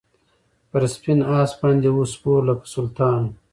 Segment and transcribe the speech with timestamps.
[0.69, 3.33] پر سپین آس باندي وو سپور لکه سلطان وو